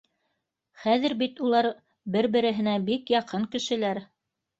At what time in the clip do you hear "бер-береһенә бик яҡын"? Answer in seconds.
2.15-3.47